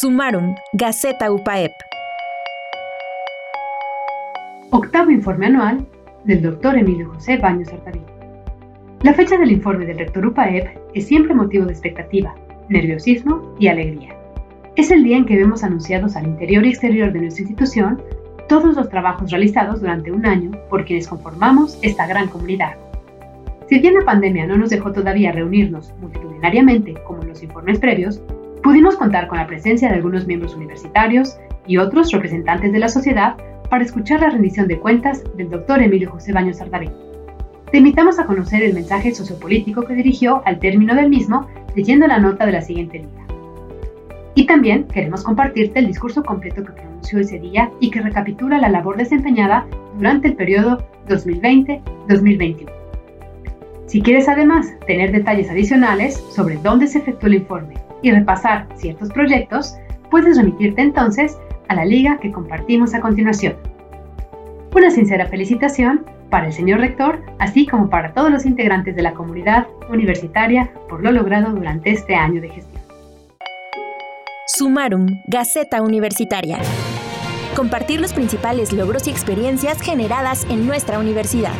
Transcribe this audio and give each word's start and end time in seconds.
Sumaron, 0.00 0.54
Gaceta 0.72 1.30
UPAEP. 1.30 1.72
Octavo 4.70 5.10
informe 5.10 5.48
anual 5.48 5.86
del 6.24 6.40
doctor 6.40 6.78
Emilio 6.78 7.10
José 7.12 7.36
Baños 7.36 7.68
Artaví. 7.70 8.00
La 9.02 9.12
fecha 9.12 9.36
del 9.36 9.52
informe 9.52 9.84
del 9.84 9.98
rector 9.98 10.24
UPAEP 10.24 10.68
es 10.94 11.06
siempre 11.06 11.34
motivo 11.34 11.66
de 11.66 11.72
expectativa, 11.72 12.34
nerviosismo 12.70 13.54
y 13.58 13.68
alegría. 13.68 14.16
Es 14.74 14.90
el 14.90 15.04
día 15.04 15.18
en 15.18 15.26
que 15.26 15.36
vemos 15.36 15.64
anunciados 15.64 16.16
al 16.16 16.28
interior 16.28 16.64
y 16.64 16.70
exterior 16.70 17.12
de 17.12 17.20
nuestra 17.20 17.42
institución 17.42 18.02
todos 18.48 18.74
los 18.74 18.88
trabajos 18.88 19.30
realizados 19.30 19.82
durante 19.82 20.12
un 20.12 20.24
año 20.24 20.52
por 20.70 20.86
quienes 20.86 21.08
conformamos 21.08 21.78
esta 21.82 22.06
gran 22.06 22.28
comunidad. 22.28 22.74
Si 23.68 23.78
bien 23.78 23.96
la 23.96 24.06
pandemia 24.06 24.46
no 24.46 24.56
nos 24.56 24.70
dejó 24.70 24.92
todavía 24.92 25.32
reunirnos 25.32 25.92
multitudinariamente 26.00 26.94
como 27.06 27.20
en 27.20 27.28
los 27.28 27.42
informes 27.42 27.78
previos, 27.78 28.22
pudimos 28.62 28.96
contar 28.96 29.28
con 29.28 29.38
la 29.38 29.46
presencia 29.46 29.88
de 29.88 29.96
algunos 29.96 30.26
miembros 30.26 30.54
universitarios 30.54 31.38
y 31.66 31.78
otros 31.78 32.10
representantes 32.12 32.72
de 32.72 32.78
la 32.78 32.88
sociedad 32.88 33.36
para 33.68 33.84
escuchar 33.84 34.20
la 34.20 34.30
rendición 34.30 34.66
de 34.68 34.78
cuentas 34.78 35.22
del 35.36 35.50
doctor 35.50 35.80
Emilio 35.80 36.10
José 36.10 36.32
Baños 36.32 36.58
Sardaví. 36.58 36.90
Te 37.70 37.78
invitamos 37.78 38.18
a 38.18 38.26
conocer 38.26 38.62
el 38.62 38.74
mensaje 38.74 39.14
sociopolítico 39.14 39.82
que 39.82 39.94
dirigió 39.94 40.42
al 40.44 40.58
término 40.58 40.94
del 40.94 41.08
mismo 41.08 41.46
leyendo 41.76 42.06
la 42.06 42.18
nota 42.18 42.44
de 42.44 42.52
la 42.52 42.62
siguiente 42.62 42.98
liga. 42.98 43.26
Y 44.34 44.46
también 44.46 44.84
queremos 44.88 45.22
compartirte 45.22 45.78
el 45.78 45.86
discurso 45.86 46.22
completo 46.22 46.64
que 46.64 46.72
pronunció 46.72 47.20
ese 47.20 47.38
día 47.38 47.70
y 47.78 47.90
que 47.90 48.00
recapitula 48.00 48.58
la 48.58 48.68
labor 48.68 48.96
desempeñada 48.96 49.66
durante 49.96 50.28
el 50.28 50.34
periodo 50.34 50.84
2020-2021. 51.08 52.79
Si 53.90 54.00
quieres 54.00 54.28
además 54.28 54.68
tener 54.86 55.10
detalles 55.10 55.50
adicionales 55.50 56.14
sobre 56.30 56.58
dónde 56.58 56.86
se 56.86 56.98
efectuó 56.98 57.26
el 57.26 57.34
informe 57.34 57.74
y 58.02 58.12
repasar 58.12 58.68
ciertos 58.76 59.08
proyectos, 59.08 59.74
puedes 60.12 60.36
remitirte 60.36 60.80
entonces 60.80 61.36
a 61.66 61.74
la 61.74 61.84
liga 61.84 62.20
que 62.20 62.30
compartimos 62.30 62.94
a 62.94 63.00
continuación. 63.00 63.56
Una 64.76 64.92
sincera 64.92 65.26
felicitación 65.26 66.06
para 66.30 66.46
el 66.46 66.52
señor 66.52 66.78
rector, 66.78 67.20
así 67.40 67.66
como 67.66 67.90
para 67.90 68.12
todos 68.12 68.30
los 68.30 68.46
integrantes 68.46 68.94
de 68.94 69.02
la 69.02 69.12
comunidad 69.12 69.66
universitaria 69.90 70.70
por 70.88 71.02
lo 71.02 71.10
logrado 71.10 71.52
durante 71.52 71.90
este 71.90 72.14
año 72.14 72.40
de 72.40 72.48
gestión. 72.48 72.82
Sumarum, 74.46 75.08
Gaceta 75.26 75.82
Universitaria. 75.82 76.60
Compartir 77.56 78.00
los 78.00 78.12
principales 78.12 78.72
logros 78.72 79.08
y 79.08 79.10
experiencias 79.10 79.80
generadas 79.80 80.46
en 80.48 80.68
nuestra 80.68 81.00
universidad. 81.00 81.54